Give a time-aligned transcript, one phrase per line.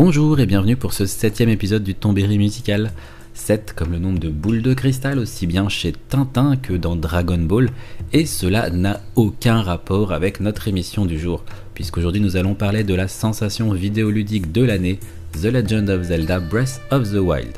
[0.00, 2.92] Bonjour et bienvenue pour ce septième épisode du Tombéry musical.
[3.34, 7.38] 7 comme le nombre de boules de cristal aussi bien chez Tintin que dans Dragon
[7.38, 7.68] Ball
[8.12, 12.94] et cela n'a aucun rapport avec notre émission du jour puisqu'aujourd'hui nous allons parler de
[12.94, 15.00] la sensation vidéoludique de l'année
[15.32, 17.54] The Legend of Zelda Breath of the Wild.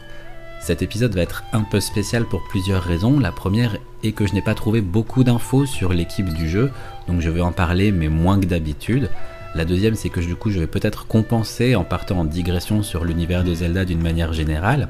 [0.62, 3.20] Cet épisode va être un peu spécial pour plusieurs raisons.
[3.20, 6.70] La première est que je n'ai pas trouvé beaucoup d'infos sur l'équipe du jeu,
[7.06, 9.10] donc je vais en parler mais moins que d'habitude.
[9.54, 13.04] La deuxième, c'est que du coup, je vais peut-être compenser en partant en digression sur
[13.04, 14.88] l'univers de Zelda d'une manière générale.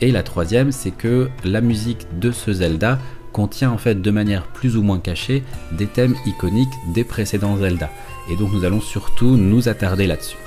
[0.00, 3.00] Et la troisième, c'est que la musique de ce Zelda
[3.32, 5.42] contient en fait de manière plus ou moins cachée
[5.72, 7.90] des thèmes iconiques des précédents Zelda.
[8.30, 10.38] Et donc nous allons surtout nous attarder là-dessus.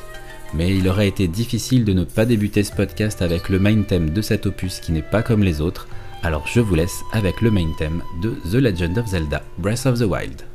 [0.53, 4.09] Mais il aurait été difficile de ne pas débuter ce podcast avec le main theme
[4.09, 5.87] de cet opus qui n'est pas comme les autres,
[6.23, 9.99] alors je vous laisse avec le main theme de The Legend of Zelda Breath of
[9.99, 10.50] the Wild.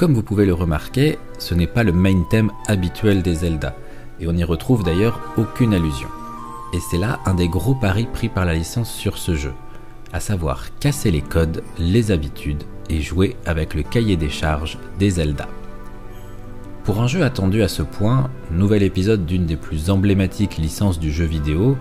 [0.00, 3.76] Comme vous pouvez le remarquer, ce n'est pas le main theme habituel des Zelda,
[4.18, 6.08] et on n'y retrouve d'ailleurs aucune allusion.
[6.72, 9.52] Et c'est là un des gros paris pris par la licence sur ce jeu,
[10.10, 15.10] à savoir casser les codes, les habitudes et jouer avec le cahier des charges des
[15.10, 15.46] Zelda.
[16.84, 21.12] Pour un jeu attendu à ce point, nouvel épisode d'une des plus emblématiques licences du
[21.12, 21.76] jeu vidéo,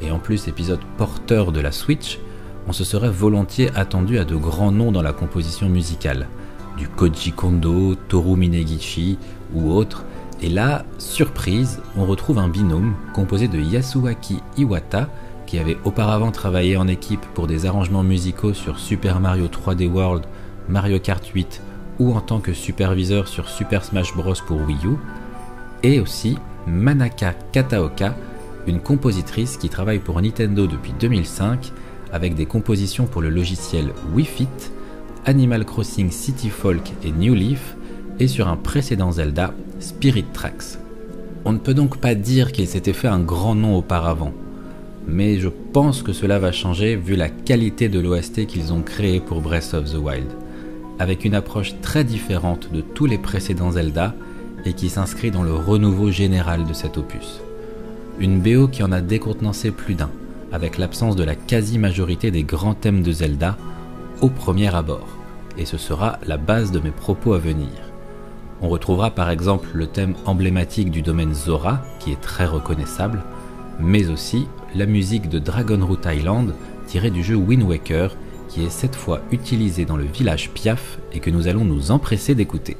[0.00, 2.20] et en plus épisode porteur de la Switch,
[2.68, 6.28] on se serait volontiers attendu à de grands noms dans la composition musicale,
[6.76, 9.18] du Koji Kondo, Toru Minegishi
[9.54, 10.04] ou autres.
[10.42, 15.08] Et là, surprise, on retrouve un binôme composé de Yasuaki Iwata,
[15.46, 20.24] qui avait auparavant travaillé en équipe pour des arrangements musicaux sur Super Mario 3D World,
[20.68, 21.62] Mario Kart 8
[21.98, 24.96] ou en tant que superviseur sur Super Smash Bros pour Wii U,
[25.82, 26.36] et aussi
[26.66, 28.16] Manaka Kataoka,
[28.66, 31.72] une compositrice qui travaille pour Nintendo depuis 2005
[32.12, 34.48] avec des compositions pour le logiciel Wii Fit
[35.26, 37.76] Animal Crossing City Folk et New Leaf,
[38.20, 40.78] et sur un précédent Zelda, Spirit Tracks.
[41.44, 44.32] On ne peut donc pas dire qu'il s'était fait un grand nom auparavant,
[45.08, 49.20] mais je pense que cela va changer vu la qualité de l'OST qu'ils ont créé
[49.20, 50.28] pour Breath of the Wild,
[50.98, 54.14] avec une approche très différente de tous les précédents Zelda
[54.64, 57.40] et qui s'inscrit dans le renouveau général de cet opus.
[58.20, 60.10] Une BO qui en a décontenancé plus d'un,
[60.52, 63.56] avec l'absence de la quasi-majorité des grands thèmes de Zelda,
[64.24, 65.06] au premier abord,
[65.58, 67.68] et ce sera la base de mes propos à venir.
[68.62, 73.22] On retrouvera par exemple le thème emblématique du domaine Zora, qui est très reconnaissable,
[73.78, 76.54] mais aussi la musique de Dragon Root Island
[76.86, 78.16] tirée du jeu Wind Waker,
[78.48, 82.34] qui est cette fois utilisée dans le village Piaf et que nous allons nous empresser
[82.34, 82.78] d'écouter.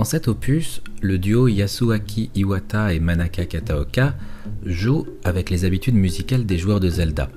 [0.00, 4.14] Dans cet opus, le duo Yasuaki Iwata et Manaka Kataoka
[4.64, 7.28] joue avec les habitudes musicales des joueurs de Zelda.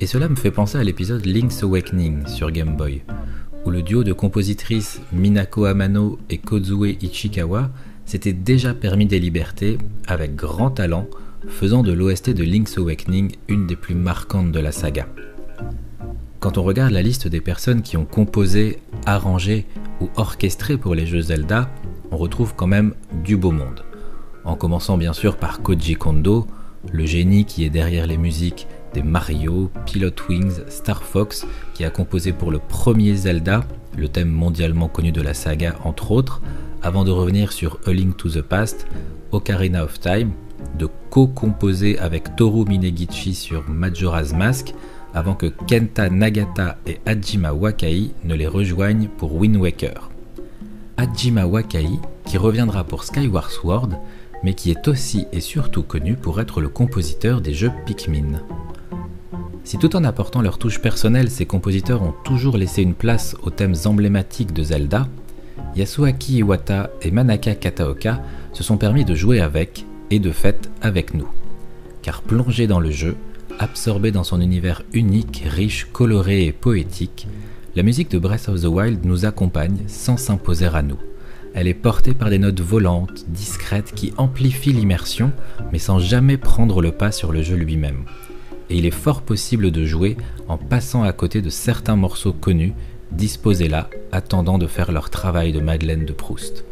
[0.00, 3.02] Et cela me fait penser à l'épisode Link's Awakening sur Game Boy,
[3.66, 7.70] où le duo de compositrices Minako Amano et Kozue Ichikawa
[8.06, 11.06] s'était déjà permis des libertés avec grand talent,
[11.48, 15.06] faisant de l'OST de Link's Awakening une des plus marquantes de la saga.
[16.38, 19.66] Quand on regarde la liste des personnes qui ont composé, arrangé
[20.00, 21.68] ou orchestré pour les jeux Zelda,
[22.10, 23.84] on retrouve quand même du beau monde.
[24.44, 26.46] En commençant bien sûr par Koji Kondo,
[26.92, 31.90] le génie qui est derrière les musiques des Mario, Pilot Wings, Star Fox, qui a
[31.90, 33.64] composé pour le premier Zelda,
[33.96, 36.40] le thème mondialement connu de la saga entre autres,
[36.82, 38.86] avant de revenir sur A Link to the Past,
[39.32, 40.32] Ocarina of Time,
[40.78, 44.74] de co-composer avec Toru Minegichi sur Majora's Mask,
[45.14, 50.09] avant que Kenta Nagata et Hajima Wakai ne les rejoignent pour Wind Waker.
[51.00, 51.88] Hajima Wakai,
[52.26, 53.88] qui reviendra pour Skyward Sword,
[54.42, 58.42] mais qui est aussi et surtout connu pour être le compositeur des jeux Pikmin.
[59.64, 63.48] Si tout en apportant leur touche personnelle, ces compositeurs ont toujours laissé une place aux
[63.48, 65.08] thèmes emblématiques de Zelda,
[65.74, 68.20] Yasuaki Iwata et Manaka Kataoka
[68.52, 71.28] se sont permis de jouer avec, et de fait avec nous.
[72.02, 73.16] Car plongés dans le jeu,
[73.58, 77.26] absorbés dans son univers unique, riche, coloré et poétique,
[77.76, 80.98] la musique de Breath of the Wild nous accompagne sans s'imposer à nous.
[81.54, 85.30] Elle est portée par des notes volantes, discrètes, qui amplifient l'immersion,
[85.72, 88.04] mais sans jamais prendre le pas sur le jeu lui-même.
[88.70, 90.16] Et il est fort possible de jouer
[90.48, 92.74] en passant à côté de certains morceaux connus,
[93.12, 96.64] disposés là, attendant de faire leur travail de Madeleine de Proust.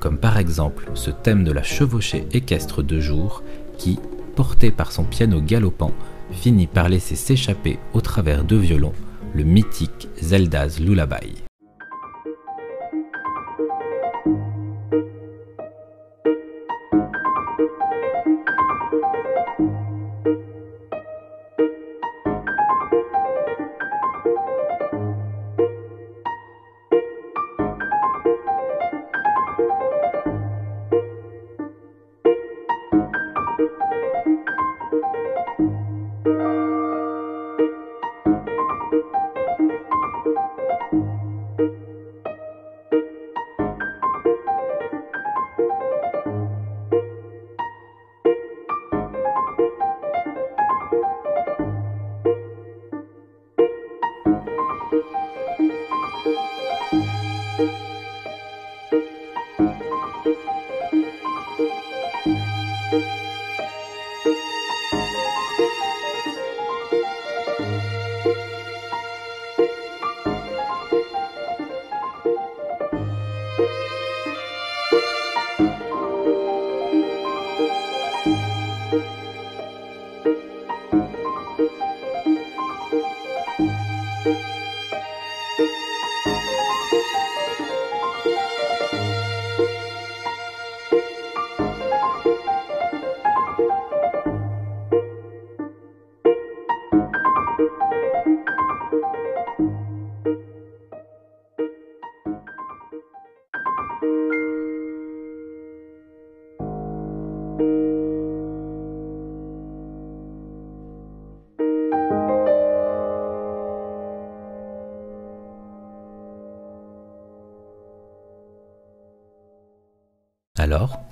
[0.00, 3.42] Comme par exemple ce thème de la chevauchée équestre de jour
[3.76, 3.98] qui,
[4.34, 5.92] porté par son piano galopant,
[6.32, 8.94] finit par laisser s'échapper au travers de violons
[9.38, 11.47] le mythique Zelda's Lullaby.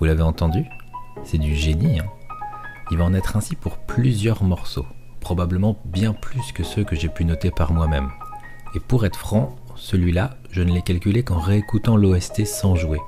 [0.07, 0.65] L'avez entendu
[1.23, 1.99] C'est du génie.
[1.99, 2.05] Hein
[2.91, 4.85] Il va en être ainsi pour plusieurs morceaux,
[5.19, 8.09] probablement bien plus que ceux que j'ai pu noter par moi-même.
[8.73, 12.99] Et pour être franc, celui-là, je ne l'ai calculé qu'en réécoutant l'OST sans jouer,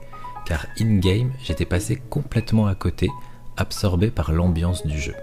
[0.46, 3.10] car in-game, j'étais passé complètement à côté,
[3.58, 5.16] absorbé par l'ambiance du jeu.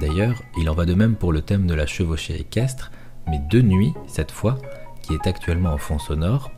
[0.00, 2.90] D'ailleurs, il en va de même pour le thème de la chevauchée équestre,
[3.26, 4.58] mais de nuit cette fois,
[5.02, 6.50] qui est actuellement en fond sonore,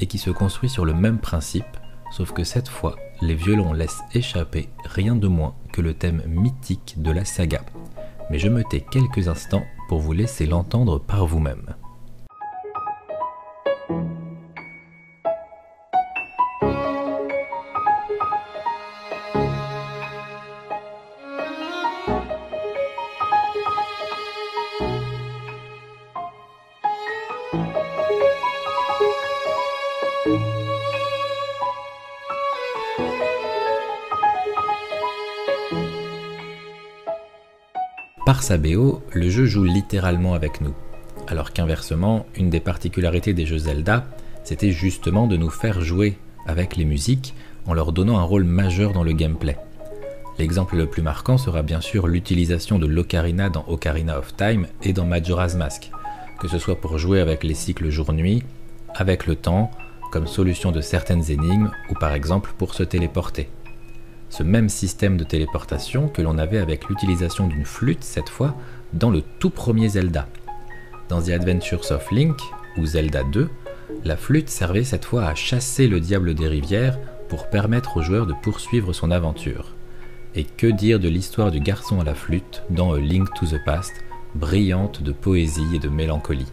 [0.00, 1.76] et qui se construit sur le même principe,
[2.10, 6.96] sauf que cette fois, les violons laissent échapper rien de moins que le thème mythique
[6.98, 7.62] de la saga.
[8.30, 11.74] Mais je me tais quelques instants pour vous laisser l'entendre par vous-même.
[38.58, 40.74] BO, le jeu joue littéralement avec nous,
[41.28, 44.04] alors qu'inversement, une des particularités des jeux Zelda,
[44.44, 47.34] c'était justement de nous faire jouer avec les musiques
[47.66, 49.56] en leur donnant un rôle majeur dans le gameplay.
[50.38, 54.92] L'exemple le plus marquant sera bien sûr l'utilisation de l'ocarina dans Ocarina of Time et
[54.92, 55.90] dans Majora's Mask,
[56.40, 58.42] que ce soit pour jouer avec les cycles jour-nuit,
[58.94, 59.70] avec le temps,
[60.10, 63.48] comme solution de certaines énigmes ou par exemple pour se téléporter.
[64.32, 68.56] Ce même système de téléportation que l'on avait avec l'utilisation d'une flûte cette fois
[68.94, 70.26] dans le tout premier Zelda.
[71.10, 72.40] Dans The Adventures of Link
[72.78, 73.50] ou Zelda 2,
[74.04, 76.98] la flûte servait cette fois à chasser le diable des rivières
[77.28, 79.74] pour permettre au joueur de poursuivre son aventure.
[80.34, 83.62] Et que dire de l'histoire du garçon à la flûte dans A Link to the
[83.66, 83.92] Past,
[84.34, 86.50] brillante de poésie et de mélancolie.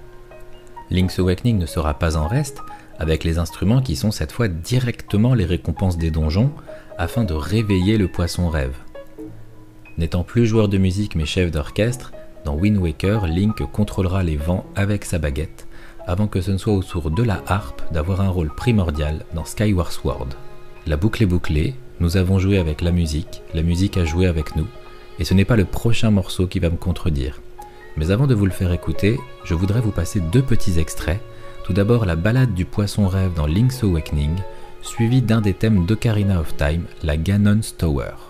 [0.92, 2.62] Link's Awakening ne sera pas en reste,
[3.00, 6.52] avec les instruments qui sont cette fois directement les récompenses des donjons,
[7.00, 8.76] afin de réveiller le poisson rêve.
[9.98, 12.12] N'étant plus joueur de musique mais chef d'orchestre,
[12.46, 15.66] dans Wind Waker, Link contrôlera les vents avec sa baguette,
[16.06, 19.46] avant que ce ne soit au tour de la harpe d'avoir un rôle primordial dans
[19.46, 20.28] Skyward Sword.
[20.88, 24.58] La boucle est bouclée, nous avons joué avec la musique, la musique a joué avec
[24.58, 24.68] nous,
[25.20, 27.42] et ce n'est pas le prochain morceau qui va me contredire.
[27.96, 31.22] Mais avant de vous le faire écouter, je voudrais vous passer deux petits extraits.
[31.64, 34.36] Tout d'abord la balade du poisson rêve dans Link's Awakening,
[34.82, 38.29] suivi d'un des thèmes d'Ocarina of Time, la Ganon's Tower.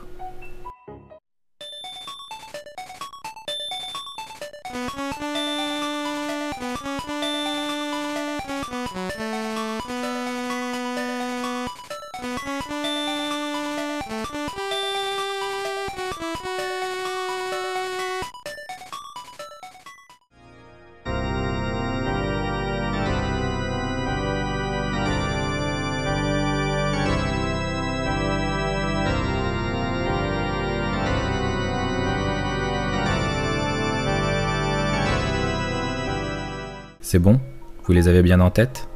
[37.12, 37.42] C'est bon?
[37.86, 38.88] Vous les avez bien en tête?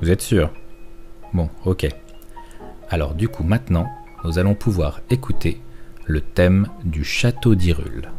[0.00, 0.50] Vous êtes sûr?
[1.34, 1.86] Bon, ok.
[2.88, 3.90] Alors du coup maintenant,
[4.24, 5.60] nous allons pouvoir écouter
[6.06, 8.10] le thème du château d'Irule.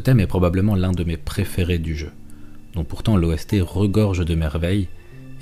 [0.00, 2.10] Ce thème est probablement l'un de mes préférés du jeu,
[2.72, 4.88] dont pourtant l'OST regorge de merveilles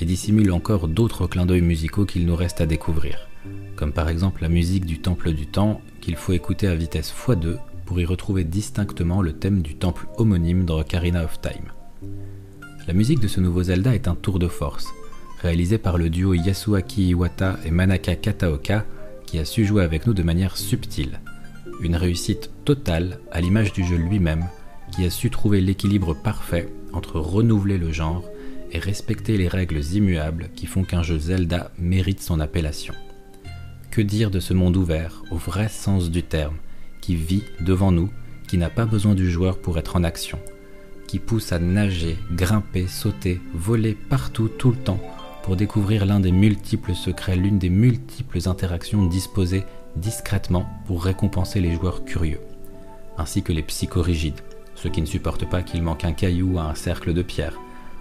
[0.01, 3.29] et dissimule encore d'autres clins d'œil musicaux qu'il nous reste à découvrir,
[3.77, 7.59] comme par exemple la musique du Temple du Temps qu'il faut écouter à vitesse x2
[7.87, 11.71] pour y retrouver distinctement le thème du temple homonyme dans Ocarina of Time.
[12.88, 14.88] La musique de ce nouveau Zelda est un tour de force,
[15.40, 18.85] réalisé par le duo Yasuaki Iwata et Manaka Kataoka,
[19.25, 21.21] qui a su jouer avec nous de manière subtile.
[21.81, 24.44] Une réussite totale à l'image du jeu lui-même,
[24.92, 28.28] qui a su trouver l'équilibre parfait entre renouveler le genre
[28.72, 32.92] et respecter les règles immuables qui font qu'un jeu Zelda mérite son appellation.
[33.90, 36.59] Que dire de ce monde ouvert, au vrai sens du terme,
[37.00, 38.11] qui vit devant nous,
[38.46, 40.38] qui n'a pas besoin du joueur pour être en action,
[41.07, 45.00] qui pousse à nager, grimper, sauter, voler partout tout le temps
[45.42, 49.64] pour découvrir l'un des multiples secrets, l'une des multiples interactions disposées
[49.96, 52.40] discrètement pour récompenser les joueurs curieux,
[53.18, 54.40] ainsi que les psychorigides,
[54.74, 57.59] ceux qui ne supportent pas qu'il manque un caillou à un cercle de pierre,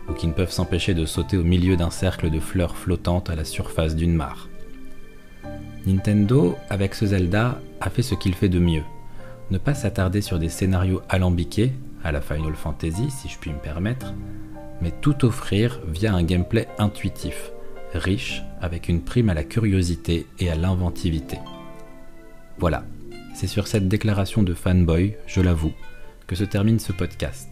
[0.09, 3.35] ou qui ne peuvent s'empêcher de sauter au milieu d'un cercle de fleurs flottantes à
[3.35, 4.47] la surface d'une mare.
[5.85, 8.83] Nintendo, avec ce Zelda, a fait ce qu'il fait de mieux.
[9.51, 13.57] Ne pas s'attarder sur des scénarios alambiqués, à la Final Fantasy si je puis me
[13.57, 14.13] permettre,
[14.81, 17.51] mais tout offrir via un gameplay intuitif,
[17.93, 21.39] riche, avec une prime à la curiosité et à l'inventivité.
[22.59, 22.83] Voilà,
[23.37, 25.73] c'est sur cette déclaration de fanboy, je l'avoue,
[26.25, 27.47] que se termine ce podcast.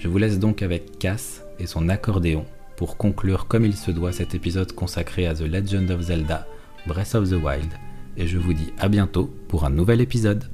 [0.00, 2.44] Je vous laisse donc avec Cass et son accordéon
[2.76, 6.48] pour conclure comme il se doit cet épisode consacré à The Legend of Zelda
[6.88, 7.70] Breath of the Wild,
[8.16, 10.50] et je vous dis à bientôt pour un nouvel épisode.